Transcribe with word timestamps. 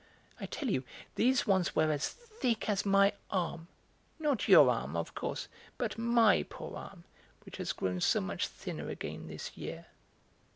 I 0.39 0.47
tell 0.47 0.67
you 0.67 0.83
these 1.13 1.45
ones 1.45 1.75
were 1.75 1.91
as 1.91 2.07
thick 2.09 2.67
as 2.67 2.87
my 2.87 3.13
arm. 3.29 3.67
Not 4.17 4.47
your 4.47 4.67
arm, 4.71 4.95
of 4.97 5.13
course, 5.13 5.47
but 5.77 5.95
my 5.95 6.41
poor 6.41 6.75
arm, 6.75 7.03
which 7.45 7.57
has 7.57 7.71
grown 7.71 8.01
so 8.01 8.19
much 8.19 8.47
thinner 8.47 8.89
again 8.89 9.27
this 9.27 9.55
year." 9.55 9.85